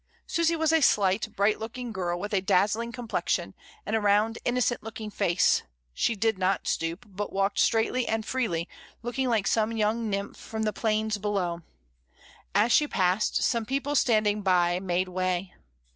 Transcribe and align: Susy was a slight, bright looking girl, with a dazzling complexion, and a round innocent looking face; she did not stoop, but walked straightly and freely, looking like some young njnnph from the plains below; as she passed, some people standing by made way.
Susy 0.25 0.55
was 0.55 0.73
a 0.73 0.81
slight, 0.81 1.31
bright 1.35 1.59
looking 1.59 1.91
girl, 1.91 2.19
with 2.19 2.33
a 2.33 2.41
dazzling 2.41 2.91
complexion, 2.91 3.53
and 3.85 3.95
a 3.95 4.01
round 4.01 4.39
innocent 4.43 4.81
looking 4.81 5.11
face; 5.11 5.61
she 5.93 6.15
did 6.15 6.39
not 6.39 6.67
stoop, 6.67 7.05
but 7.07 7.31
walked 7.31 7.59
straightly 7.59 8.07
and 8.07 8.25
freely, 8.25 8.67
looking 9.03 9.29
like 9.29 9.45
some 9.45 9.71
young 9.71 10.09
njnnph 10.11 10.37
from 10.37 10.63
the 10.63 10.73
plains 10.73 11.19
below; 11.19 11.61
as 12.55 12.71
she 12.71 12.87
passed, 12.87 13.43
some 13.43 13.63
people 13.63 13.93
standing 13.93 14.41
by 14.41 14.79
made 14.79 15.07
way. 15.07 15.53